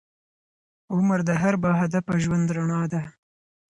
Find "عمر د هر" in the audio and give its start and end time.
0.95-1.53